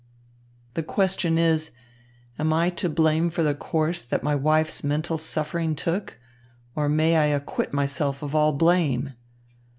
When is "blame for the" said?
2.89-3.53